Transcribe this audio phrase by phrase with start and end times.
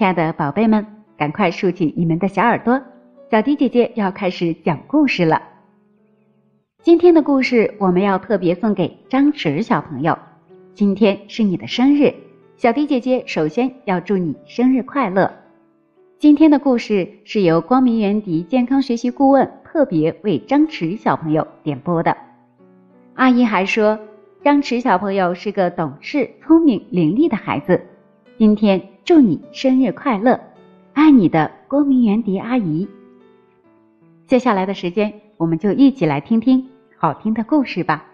[0.00, 0.86] 亲爱的宝贝们，
[1.18, 2.80] 赶快竖起你们的小耳朵，
[3.30, 5.42] 小迪姐姐要开始讲故事了。
[6.82, 10.18] 今天的故事我们要特别送给张弛小朋友，
[10.72, 12.14] 今天是你的生日，
[12.56, 15.30] 小迪姐姐首先要祝你生日快乐。
[16.18, 22.16] 今天的故事是由光明园迪健康学习顾问特别为张弛小朋友点播的。
[23.16, 23.98] 阿姨还说，
[24.42, 27.82] 张弛小朋友是个懂事、聪明、伶俐的孩子。
[28.38, 30.38] 今天祝你生日快乐，
[30.92, 32.88] 爱你的光明园迪阿姨。
[34.26, 38.04] 接下来的时间，我们就一起来听听好听的故事吧。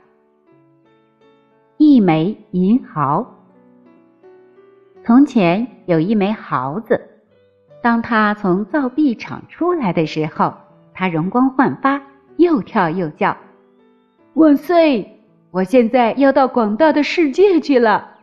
[1.77, 3.27] 一枚银毫。
[5.05, 7.01] 从前有一枚毫子。
[7.83, 10.55] 当他从造币厂出来的时候，
[10.95, 12.03] 他容光焕发，
[12.37, 13.37] 又跳又叫
[14.35, 15.21] ：“万岁！
[15.51, 18.15] 我现在要到广大的世界去了。”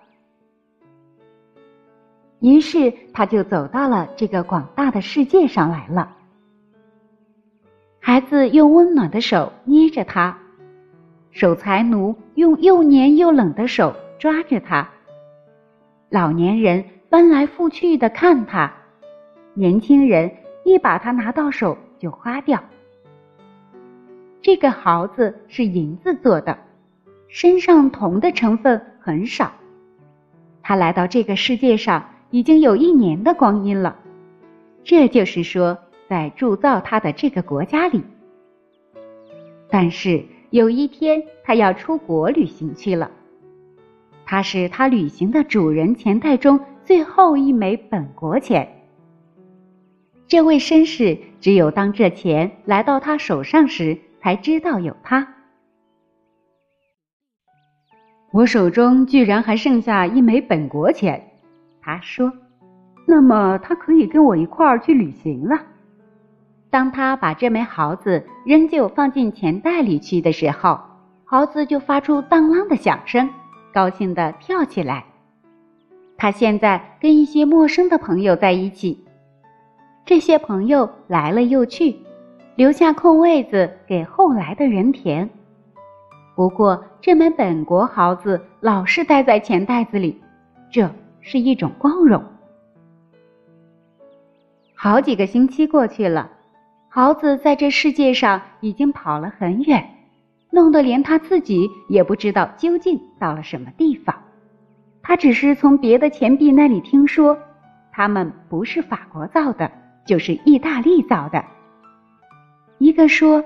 [2.44, 6.14] 于是他就走到了这个广大的世界上来了。
[8.02, 10.38] 孩子用温暖的手捏着他，
[11.32, 14.90] 守财奴用又黏又冷的手抓着他，
[16.10, 18.74] 老年人翻来覆去的看他。
[19.54, 20.30] 年轻人
[20.66, 22.62] 一把它拿到手就花掉。
[24.42, 26.58] 这个毫子是银子做的，
[27.30, 29.54] 身上铜的成分很少。
[30.62, 33.96] 他来到这个世界上已经有一年的光阴了，
[34.84, 35.78] 这就是说，
[36.10, 38.04] 在铸造他的这个国家里。
[39.70, 43.12] 但是有一天，他要出国旅行去了。
[44.26, 48.68] 他是他旅行的主人钱袋中最后一枚本国钱。
[50.26, 55.36] 这位绅士只有当这钱来到他手上时，才知道有他。
[58.32, 61.33] 我手中居然还剩下一枚本国钱，
[61.84, 62.32] 他说
[63.06, 65.60] ：“那么他可以跟我一块儿去旅行了。”
[66.72, 70.80] 当他把这枚毫子仍旧放进钱袋里去的时候，
[71.26, 73.30] 毫子就发出当啷的响声，
[73.74, 75.04] 高兴地跳起来。
[76.18, 79.04] 他现在跟一些陌生的朋友在一起。
[80.06, 81.96] 这些朋友来了又去，
[82.56, 85.30] 留下空位子给后来的人填。
[86.36, 90.22] 不过，这枚本国毫子老是待在钱袋子里，
[90.72, 90.90] 这
[91.24, 92.24] 是一种光荣。
[94.76, 96.30] 好几个星期过去了，
[96.90, 99.84] 毫子在这世界上已经跑了很远，
[100.52, 104.16] 弄得连他自己也不知道究竟到了什么地方。
[105.02, 107.36] 他只是从别的钱币那里听说，
[107.92, 109.72] 他们不是法国造的。
[110.06, 111.46] 就是意大利造的。
[112.78, 113.42] 一个说，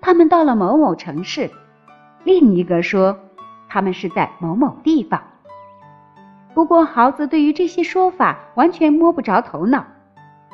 [0.00, 1.48] 他们到了某某城市；
[2.24, 3.16] 另一个说，
[3.68, 5.22] 他们是在某某地方。
[6.54, 9.84] 不过，豪子对于这些说法完全摸不着头脑。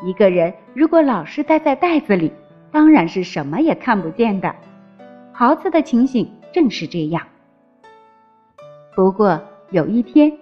[0.03, 2.33] 一个人如果老是待在袋子里，
[2.72, 4.55] 当然是什么也看不见的。
[5.31, 7.22] 豪子的情形正是这样。
[8.97, 9.41] 不过
[9.71, 10.33] 有一天，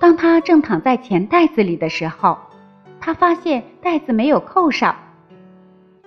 [0.00, 2.36] 当他正躺在钱袋子里的时候，
[3.00, 4.96] 他发现袋子没有扣上，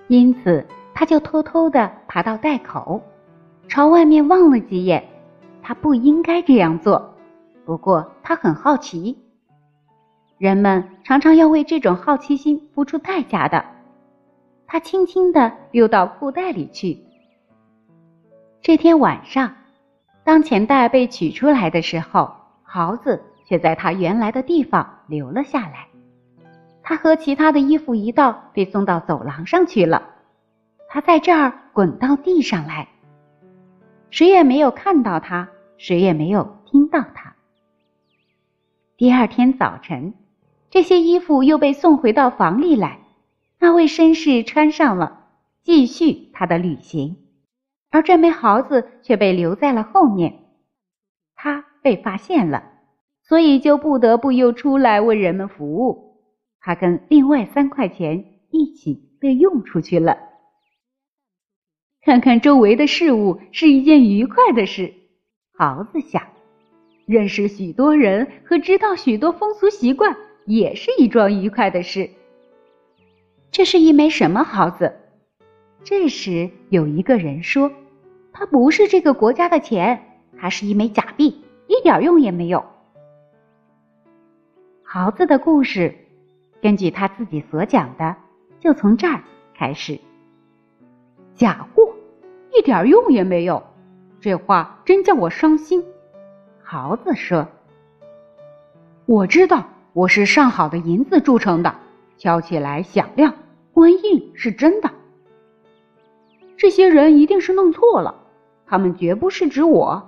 [0.08, 3.02] 因此他就偷偷地爬到袋口，
[3.66, 5.02] 朝外面望了几眼。
[5.62, 7.13] 他不应该这样做，
[7.64, 9.18] 不过他很好奇。
[10.38, 13.64] 人们常常要为这种好奇心付出代价的。
[14.66, 16.98] 他轻轻地溜到裤袋里去。
[18.60, 19.54] 这天晚上，
[20.24, 22.32] 当钱袋被取出来的时候，
[22.62, 25.86] 毫子却在他原来的地方留了下来。
[26.82, 30.02] 他和其他的衣服一道被送到走廊上去了。
[30.88, 32.88] 他在这儿滚到地上来，
[34.10, 37.33] 谁也没有看到他，谁也没有听到他。
[38.96, 40.14] 第二天早晨，
[40.70, 43.00] 这些衣服又被送回到房里来，
[43.58, 45.30] 那位绅士穿上了，
[45.64, 47.16] 继续他的旅行，
[47.90, 50.44] 而这枚毫子却被留在了后面。
[51.34, 52.62] 他被发现了，
[53.24, 56.20] 所以就不得不又出来为人们服务。
[56.60, 60.16] 他跟另外三块钱一起被用出去了。
[62.00, 64.94] 看看周围的事物是一件愉快的事，
[65.58, 66.22] 豪子想；
[67.06, 70.16] 认识许多人和知道许多风俗习惯
[70.46, 72.10] 也是一桩愉快的事。
[73.50, 74.94] 这是一枚什么毫子？
[75.82, 77.70] 这时有一个人说
[78.32, 80.02] ：“它不是这个国家的钱，
[80.38, 82.64] 它是一枚假币，一点用也没有。”
[84.82, 85.94] 豪子的故事。
[86.62, 88.16] 根据他自己所讲的，
[88.58, 89.22] 就从这儿
[89.54, 90.00] 开始。
[91.34, 91.94] 假货，
[92.56, 93.62] 一点用也没有，
[94.18, 95.84] 这话真叫我伤心。
[96.74, 97.46] 桃子说
[99.06, 101.72] ：“我知道，我是上好的银子铸成的，
[102.18, 103.32] 敲起来响亮，
[103.72, 104.90] 官印是真的。
[106.56, 108.12] 这些人一定是弄错了，
[108.66, 110.02] 他们绝不是指我。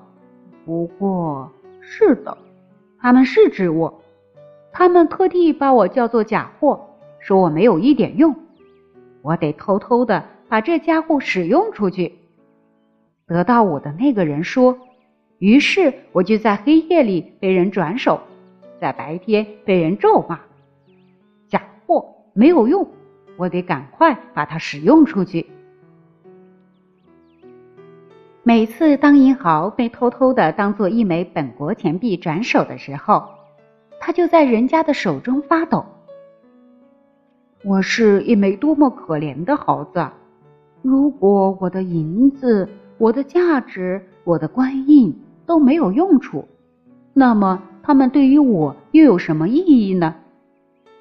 [0.64, 2.36] 不过，是的，
[2.98, 4.02] 他们是指我。
[4.72, 6.84] 他们特地把我叫做假货，
[7.20, 8.34] 说我没有一点用。
[9.22, 12.18] 我得偷偷的把这家伙使用出去。
[13.24, 14.76] 得到我的那个人说，
[15.38, 18.20] 于是我就在黑夜里被人转手，
[18.80, 20.40] 在白天被人咒骂。
[21.48, 22.88] 假货没有用，
[23.36, 25.46] 我得赶快把它使用出去。
[28.42, 33.28] 每次当银毫被偷偷的当做一枚本国钱币转手的时候，
[34.00, 35.84] 它就在人家的手中发抖。
[37.64, 40.08] 我是一枚多么可怜的猴子！
[40.82, 42.68] 如果我的银子、
[42.98, 45.12] 我的价值、我的官印
[45.46, 46.46] 都没有用处，
[47.14, 50.14] 那么他们对于我又有什么意义呢？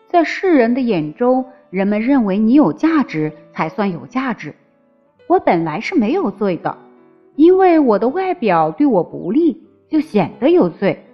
[0.07, 4.53] 在世人的眼中，人们认为你有价值才算有价值。
[5.27, 6.77] 我本来是没有罪的。
[7.35, 11.05] 因为我的外表对我不利，就显得有罪，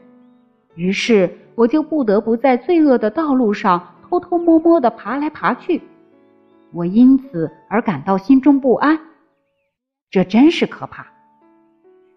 [0.76, 5.82] 于是我就不得不在罪恶的道路上偷偷摸摸地爬来爬去。
[6.74, 9.00] 我因此而感到心中不安，
[10.12, 11.11] 这真是可怕。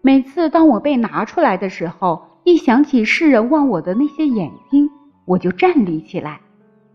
[0.05, 4.87] 每次当我被拿出来的时候，一想起世人望我的那些眼睛，
[5.25, 6.39] 我就站立起来，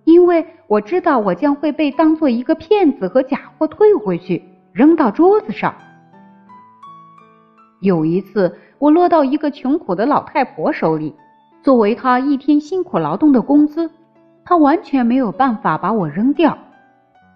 [0.05, 4.41] 因为我知道我将会被当做一个骗子和假货退回去，
[4.73, 5.75] 扔到桌子上。
[7.81, 11.13] 有一次，我落到一个穷苦的老太婆手里，
[11.65, 13.91] 作为她一天辛苦劳动的工资，
[14.45, 16.57] 她完全没有办法把我扔掉，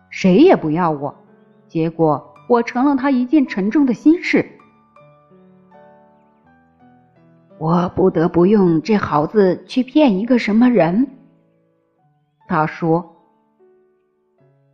[0.08, 1.12] 谁也不要我。
[1.66, 4.48] 结果，我成了她一件沉重的心事。
[7.58, 11.06] 我不得不用这毫子去骗一个什么人。
[12.46, 13.16] 他说：“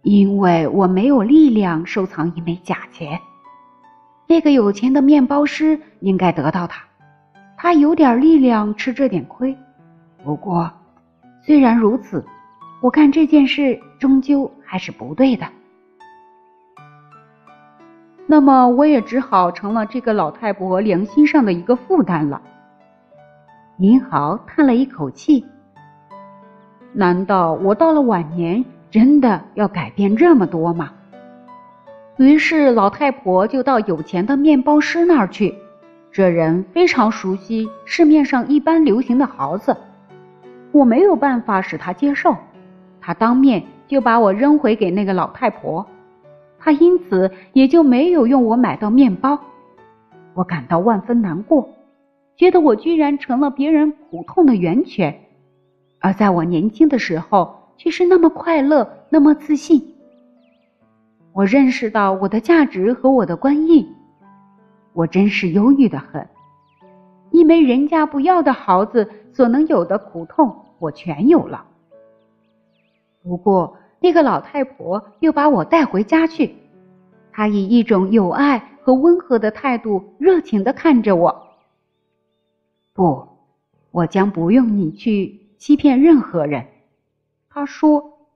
[0.03, 3.21] 因为我没有力量收藏一枚假钱。”
[4.27, 6.83] 那个有钱的面包师应该得到它，
[7.57, 9.57] 他有点力量吃这点亏。
[10.25, 10.71] 不过，
[11.45, 12.25] 虽然如此，
[12.81, 15.47] 我看这件事终究还是不对的。
[18.27, 22.41] 那么，我也只好成了这个老太婆良心上的一个负担了。
[23.81, 25.43] 银豪叹了一口气
[26.93, 30.91] ：“难道我到了晚年真的要改变这么多吗？”
[32.19, 35.55] 于是老太婆就到有钱的面包师那儿去，
[36.13, 39.75] 这人非常熟悉市面上一般流行的毫子，
[40.73, 42.37] 我没有办法使他接受，
[43.01, 45.87] 他当面就把我扔回给那个老太婆，
[46.59, 49.39] 他因此也就没有用我买到面包，
[50.35, 51.67] 我感到万分难过，
[52.41, 55.15] 觉得我居然成了别人苦痛的源泉，
[55.99, 59.95] 而在我年轻的时候却是那么快乐，那么自信。
[61.35, 63.87] 我认识到我的价值和我的官印，
[64.95, 66.27] 我真是忧郁的很。
[67.31, 71.63] 一枚人家不要的毫子所能有的苦痛，我全有了。
[73.23, 76.55] 不过那个老太婆又把我带回家去，
[77.33, 81.50] 她以一种友爱和温和的态度热情地看着我。
[83.01, 83.27] 不，
[83.93, 86.67] 我将不用你去欺骗任何人，
[87.49, 88.29] 他说。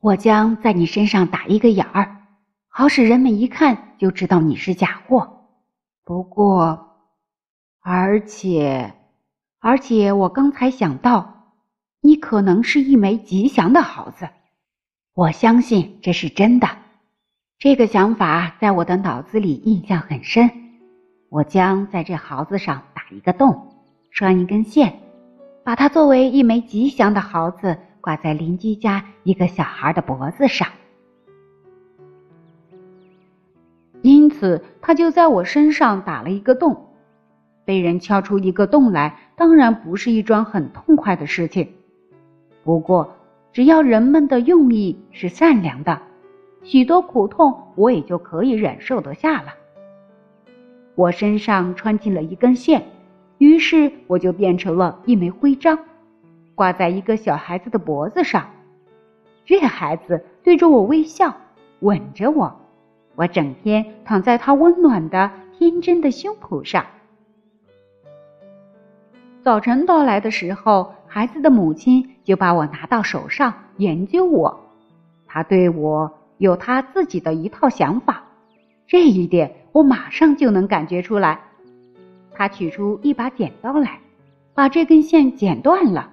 [0.00, 2.26] 我将在你身上打一个眼儿，
[2.68, 5.46] 好使人们一看就知道你是假货。
[6.04, 6.98] 不过，
[7.80, 8.92] 而且，
[9.60, 11.54] 而且我刚才想到，
[12.02, 14.28] 你可能是一枚吉祥的猴子。
[15.14, 16.68] 我相信这是真的。
[17.58, 20.61] 这个想法在我的脑子里印象很深。
[21.32, 23.68] 我将在这毫子上打一个洞，
[24.10, 25.00] 拴一根线，
[25.64, 27.78] 把它作为一枚吉祥的毫子。
[28.02, 30.66] 挂在邻居家一个小孩的脖子上，
[34.02, 36.88] 因此他就在我身上打了一个洞。
[37.64, 41.68] 被人敲出一个洞来，当然不是一桩很痛快的事情。
[42.64, 43.14] 不过，
[43.52, 46.02] 只要人们的用意是善良的，
[46.64, 49.61] 许多苦痛我也就可以忍受得下了。
[50.94, 52.84] 我身上穿进了一根线，
[53.38, 55.78] 于是我就变成了一枚徽章。
[56.54, 58.46] 挂在一个小孩子的脖子上，
[59.44, 61.34] 这孩子对着我微笑，
[61.80, 62.54] 吻着我，
[63.14, 66.84] 我整天躺在他温暖的、天真的胸脯上。
[69.42, 74.60] 早晨到来的时候，孩子的母亲就把我拿到手上研究我，
[75.26, 78.22] 他对我有他自己的一套想法，
[78.86, 81.40] 这一点我马上就能感觉出来。
[82.34, 84.00] 他取出一把剪刀来，
[84.54, 86.10] 把这根线剪断了。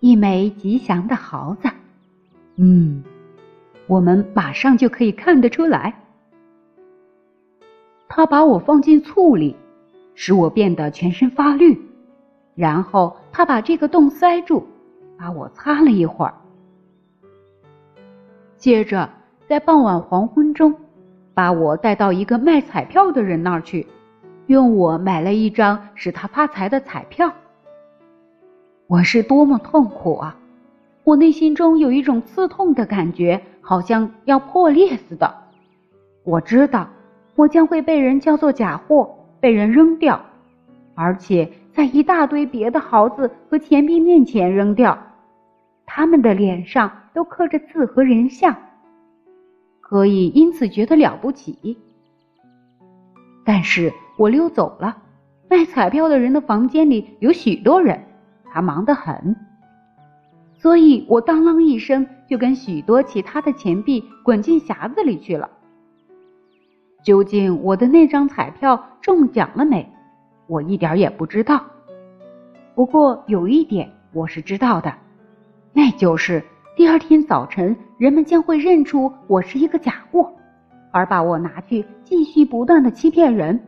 [0.00, 1.68] 一枚吉祥的毫子。
[2.56, 3.02] 嗯，
[3.86, 5.94] 我们马上就可以看得出来。
[8.08, 9.56] 他把我放进醋里，
[10.14, 11.78] 使我变得全身发绿，
[12.54, 14.66] 然后他把这个洞塞住，
[15.18, 16.34] 把我擦了一会儿。
[18.56, 19.10] 接着，
[19.46, 20.74] 在傍晚黄昏中，
[21.36, 23.86] 把我带到一个卖彩票的人那儿去，
[24.46, 27.30] 用我买了一张使他发财的彩票。
[28.86, 30.34] 我是多么痛苦啊！
[31.04, 35.34] 我内心中有一种刺痛的感觉，好像要破裂似的。
[36.24, 36.88] 我知道。
[37.34, 40.18] 我将会被人叫做假货，被人扔掉，
[40.94, 44.96] 而且在一大堆别的豪子和钱币面前扔掉。
[45.84, 48.56] 他们的脸上都刻着字和人像，
[49.88, 51.78] 可以因此觉得了不起。
[53.44, 55.04] 但是我溜走了。
[55.48, 58.02] 卖彩票的人的房间里有许多人，
[58.52, 59.36] 他忙得很，
[60.58, 65.48] 所以我当啷一声就跟许多其他的钱币滚进匣子里去了。
[67.04, 69.88] 究竟我的那张彩票中奖了没？
[70.48, 71.64] 我一点也不知道。
[72.74, 74.92] 不过有一点我是知道的，
[75.72, 76.42] 那就是
[76.76, 80.30] 第二天早晨人们将会认出我是一个假货，
[80.92, 83.58] 而把我拿去继续不断的欺骗人。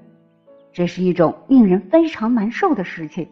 [0.74, 3.26] 这是一种令人非常难受的事情，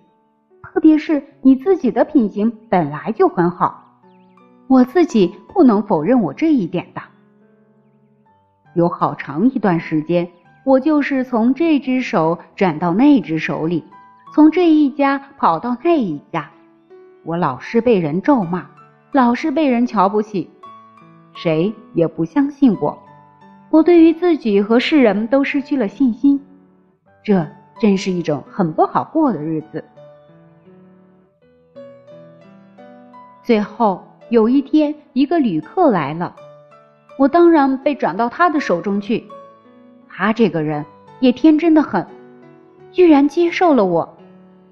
[0.62, 4.00] 特别是你自己的品行本来就很好，
[4.66, 7.02] 我自己不能否认我这一点的。
[8.72, 10.26] 有好长一段时间，
[10.64, 13.84] 我就是从这只手转到那只手里，
[14.32, 16.50] 从这一家跑到那一家。
[17.24, 18.66] 我老是被人咒骂，
[19.12, 20.50] 老是被人瞧不起，
[21.34, 22.98] 谁也不相信我。
[23.70, 26.40] 我对于自己和世人都失去了信心，
[27.22, 27.46] 这
[27.80, 29.84] 真是一种很不好过的日子。
[33.42, 36.34] 最后有一天，一个旅客来了。
[37.18, 39.24] 我当然被转到他的手中去，
[40.08, 40.84] 他这个人
[41.20, 42.06] 也天真的很，
[42.92, 44.16] 居然接受了我，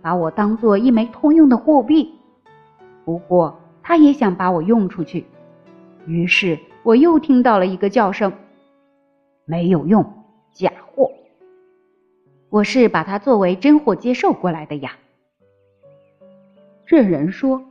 [0.03, 2.14] 把我当做一枚通用的货币。
[3.05, 5.25] 不过他也想把我用出去，
[6.07, 8.33] 于是我又听到了一个叫声
[9.47, 10.05] ：“没有用，
[10.53, 11.09] 假货。”
[12.50, 14.97] 我是把它作为真货接受过来的呀。
[16.87, 17.62] 这人说，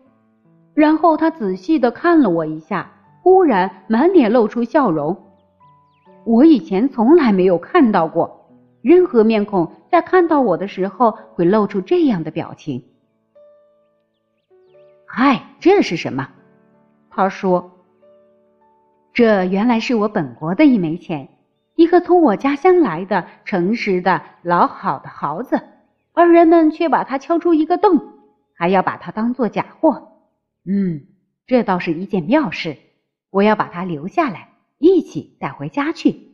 [0.74, 2.90] 然后他仔细的看了我一下。
[3.24, 5.16] 忽然满脸露出笑容，
[6.26, 8.50] 我以前从来没有看到过
[8.82, 12.84] 任何面孔在看到我的时候会露出这样的表情。
[15.16, 16.28] 嗨，这是什么？
[17.12, 17.86] 他说
[19.14, 21.30] ：“这原来是我本国的一枚钱，
[21.76, 25.62] 一个从我家乡来的诚实的老好的毫子，
[26.14, 28.14] 而人们却把它敲出一个洞，
[28.56, 30.14] 还要把它当做假货。
[30.66, 31.06] 嗯，
[31.46, 32.76] 这倒是一件妙事。”
[33.30, 36.34] 我要把它留下来，一起带回家去。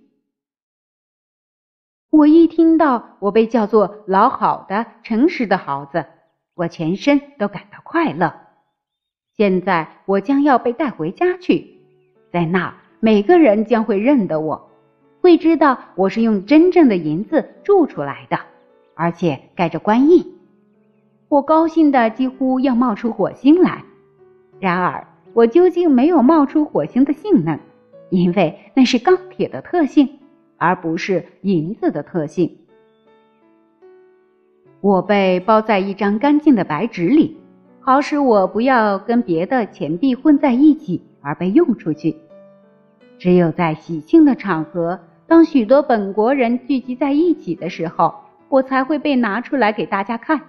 [2.09, 6.05] 我一听到我被叫做老好的、诚实的猴子，
[6.53, 8.48] 我全身都感到快乐。
[9.39, 11.65] 现在我将要被带回家去，
[12.29, 14.69] 在那每个人将会认得我，
[15.21, 18.37] 会知道我是用真正的银子铸出来的，
[18.95, 20.25] 而且盖着官印。
[21.29, 23.85] 我高兴的几乎要冒出火星来。
[24.59, 25.07] 然而。
[25.33, 27.57] 我究竟没有冒出火星的性能，
[28.09, 30.19] 因为那是钢铁的特性，
[30.57, 32.57] 而不是银子的特性。
[34.81, 37.37] 我被包在一张干净的白纸里，
[37.81, 42.15] 好使我不要跟别的钱币混在一起而被用出去。
[43.17, 48.13] 只有在喜庆的场合，当许多本国人聚集在一起的时候，
[48.47, 50.39] 我才会被拿出来给大家看。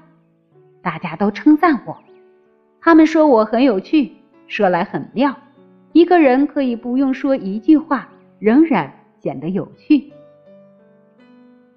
[0.83, 1.97] 大家都称赞我，
[2.81, 4.13] 他们说我很有趣。
[4.47, 5.37] 说来很妙，
[5.93, 8.09] 一个人可以不用说一句话，
[8.41, 10.13] 仍然显得有趣。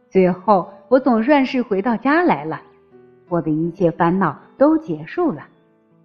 [0.10, 2.60] 最后，我总算是回到家来了，
[3.34, 5.48] 我的一切烦恼都结束了，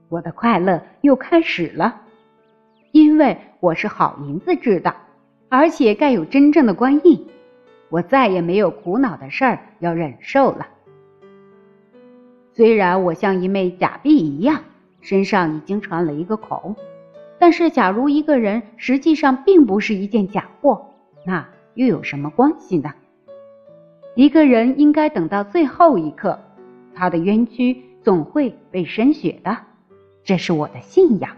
[0.09, 2.01] 我的快乐又开始了，
[2.91, 4.95] 因为我是好银子制的，
[5.51, 7.27] 而且盖有真正的官印，
[7.91, 10.67] 我再也没有苦恼的事儿要忍受了。
[12.55, 14.63] 虽然我像一枚假币一样。
[15.01, 16.75] 身上已经穿了一个孔，
[17.39, 20.87] 但是假如一个人实际上并不是一件假货，
[21.25, 22.93] 那又有什么关系呢？
[24.17, 26.41] 一个人应该等到最后一刻，
[26.99, 29.57] 他的冤屈总会被深雪的，
[30.25, 31.31] 这是我的信仰。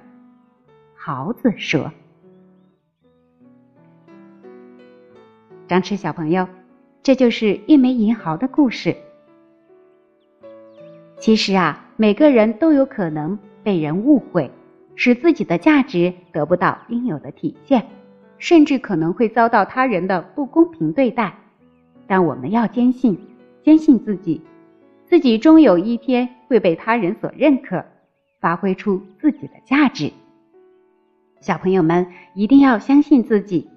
[0.94, 1.92] 豪子说
[5.68, 6.48] ：“张弛小朋友，
[7.02, 8.96] 这就是一枚银毫的故事。
[11.18, 14.50] 其实啊，每个人都有可能。”被人误会，
[14.94, 17.86] 使自己的价值得不到应有的体现，
[18.38, 21.36] 甚至可能会遭到他人的不公平对待。
[22.06, 23.20] 但我们要坚信，
[23.62, 24.40] 坚信自己，
[25.10, 27.84] 自己终有一天会被他人所认可，
[28.40, 30.12] 发挥出自己的价值。
[31.40, 33.68] 小朋友们一定要相信自己，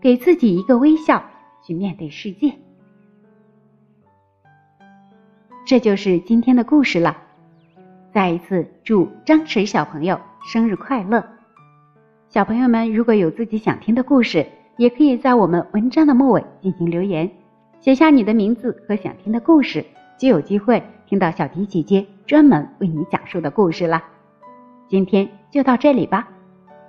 [0.00, 1.22] 给自己一个微笑，
[1.62, 2.54] 去面对世界。
[5.66, 7.14] 这就是今天的故事了。
[8.10, 10.18] 再一次祝张水小朋友
[10.50, 11.22] 生日快乐！
[12.30, 14.46] 小朋友们如果有自己想听的故事，
[14.78, 17.30] 也可以在我们文章的末尾进行留言，
[17.78, 19.84] 写下你的名字和想听的故事，
[20.18, 24.02] 就有机会听到小迪姐姐专门为你讲述的故事了。
[24.88, 26.28] 今天就到这里吧。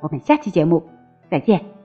[0.02, 0.84] 我们下期节目
[1.30, 1.79] 再见。